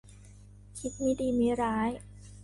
[0.77, 1.89] คิดมิดีมิร้าย